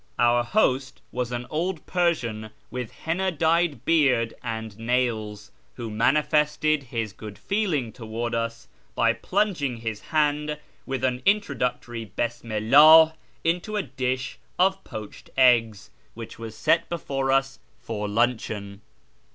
Our 0.17 0.43
host 0.43 0.99
was 1.11 1.31
an 1.31 1.45
old 1.51 1.85
Persian 1.85 2.49
with 2.71 2.89
henna 2.91 3.29
dyed 3.31 3.85
beard 3.85 4.33
and 4.41 4.75
nails, 4.79 5.51
who 5.75 5.91
manifested 5.91 6.81
his 6.85 7.13
good 7.13 7.37
feeling 7.37 7.93
towards 7.93 8.35
ns 8.35 8.67
by 8.95 9.13
plunging 9.13 9.77
his 9.77 10.01
hand, 10.05 10.57
with 10.87 11.03
an 11.03 11.21
introductory" 11.23 12.11
Bismi 12.17 12.71
'Udh" 12.73 13.13
into 13.43 13.73
the 13.73 13.83
dish 13.83 14.39
of 14.57 14.83
poached 14.83 15.29
eggs 15.37 15.91
which 16.15 16.39
was 16.39 16.57
set 16.57 16.89
before 16.89 17.31
us 17.31 17.59
for 17.77 18.07
luncheon. 18.07 18.81